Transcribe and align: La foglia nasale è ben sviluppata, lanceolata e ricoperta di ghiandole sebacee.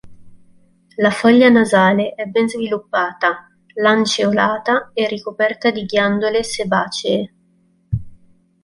La 0.95 1.11
foglia 1.11 1.49
nasale 1.49 2.15
è 2.15 2.25
ben 2.25 2.49
sviluppata, 2.49 3.53
lanceolata 3.75 4.89
e 4.95 5.07
ricoperta 5.07 5.69
di 5.69 5.85
ghiandole 5.85 6.41
sebacee. 6.43 7.33